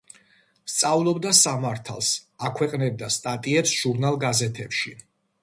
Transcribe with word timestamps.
სწავლობდა 0.75 1.33
სამართალს, 1.39 2.09
აქვეყნებდა 2.49 3.11
სტატიებს 3.19 3.75
ჟურნალ-გაზეთებში. 3.83 4.99